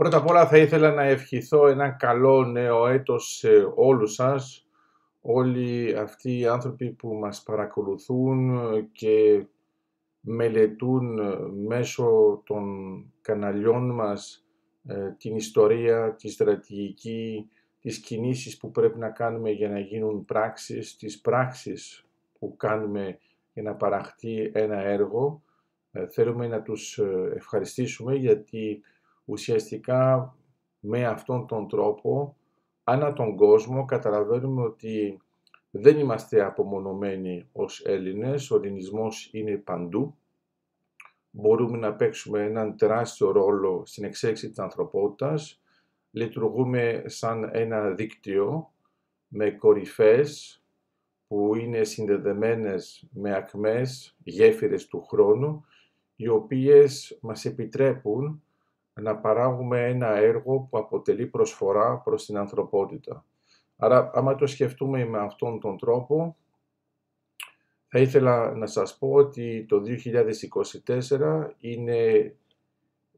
[0.00, 4.66] Πρώτα απ' όλα θα ήθελα να ευχηθώ ένα καλό νέο έτος σε όλους σας,
[5.20, 8.60] όλοι αυτοί οι άνθρωποι που μας παρακολουθούν
[8.92, 9.44] και
[10.20, 11.20] μελετούν
[11.66, 12.64] μέσω των
[13.20, 14.46] καναλιών μας
[14.86, 20.96] ε, την ιστορία, τη στρατηγική, τις κινήσεις που πρέπει να κάνουμε για να γίνουν πράξεις,
[20.96, 22.06] τις πράξεις
[22.38, 23.18] που κάνουμε
[23.52, 25.42] για να παραχθεί ένα έργο.
[25.92, 28.82] Ε, θέλουμε να τους ε, ευχαριστήσουμε γιατί
[29.24, 30.34] ουσιαστικά
[30.80, 32.36] με αυτόν τον τρόπο
[32.84, 35.20] ανά τον κόσμο καταλαβαίνουμε ότι
[35.70, 40.16] δεν είμαστε απομονωμένοι ως Έλληνες, ο ελληνισμός είναι παντού.
[41.30, 45.62] Μπορούμε να παίξουμε έναν τεράστιο ρόλο στην εξέλιξη της ανθρωπότητας.
[46.10, 48.72] Λειτουργούμε σαν ένα δίκτυο
[49.28, 50.62] με κορυφές
[51.28, 55.64] που είναι συνδεδεμένες με ακμές, γέφυρες του χρόνου,
[56.16, 58.42] οι οποίες μας επιτρέπουν
[58.94, 63.24] να παράγουμε ένα έργο που αποτελεί προσφορά προς την ανθρωπότητα.
[63.76, 66.36] Άρα, άμα το σκεφτούμε με αυτόν τον τρόπο,
[67.86, 69.82] θα ήθελα να σας πω ότι το
[70.86, 72.34] 2024 είναι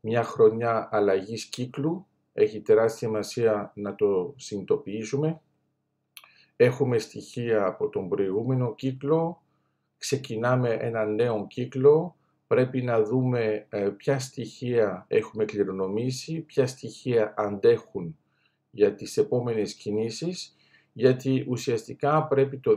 [0.00, 2.06] μια χρονιά αλλαγής κύκλου.
[2.32, 5.40] Έχει τεράστια σημασία να το συνειδητοποιήσουμε.
[6.56, 9.42] Έχουμε στοιχεία από τον προηγούμενο κύκλο.
[9.98, 12.16] Ξεκινάμε ένα νέο κύκλο
[12.52, 18.18] πρέπει να δούμε ε, ποια στοιχεία έχουμε κληρονομήσει, ποια στοιχεία αντέχουν
[18.70, 20.56] για τις επόμενες κινήσεις,
[20.92, 22.76] γιατί ουσιαστικά πρέπει το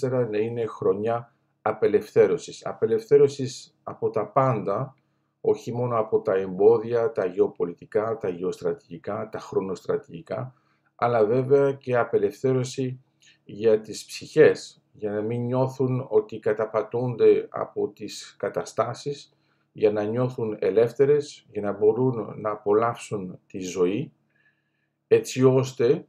[0.00, 2.66] 2024 να είναι χρονιά απελευθέρωσης.
[2.66, 4.94] Απελευθέρωσης από τα πάντα,
[5.40, 10.54] όχι μόνο από τα εμπόδια, τα γεωπολιτικά, τα γεωστρατηγικά, τα χρονοστρατηγικά,
[10.94, 13.00] αλλά βέβαια και απελευθέρωση
[13.44, 19.36] για τις ψυχές, για να μην νιώθουν ότι καταπατούνται από τις καταστάσεις,
[19.72, 24.12] για να νιώθουν ελεύθερες, για να μπορούν να απολαύσουν τη ζωή,
[25.06, 26.06] έτσι ώστε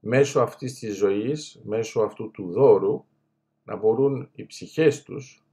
[0.00, 3.04] μέσω αυτής της ζωής, μέσω αυτού του δώρου,
[3.62, 5.46] να μπορούν οι ψυχές τους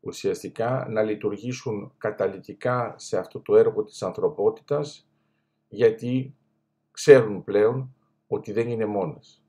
[0.00, 5.08] ουσιαστικά να λειτουργήσουν καταλυτικά σε αυτό το έργο της ανθρωπότητας,
[5.68, 6.34] γιατί
[6.90, 7.94] ξέρουν πλέον
[8.26, 9.42] ότι δεν είναι μόνες.